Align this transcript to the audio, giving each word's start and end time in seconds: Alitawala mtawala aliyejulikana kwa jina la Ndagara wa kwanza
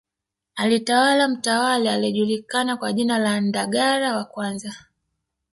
Alitawala 0.55 1.27
mtawala 1.27 1.93
aliyejulikana 1.93 2.77
kwa 2.77 2.93
jina 2.93 3.19
la 3.19 3.41
Ndagara 3.41 4.15
wa 4.15 4.23
kwanza 4.25 4.73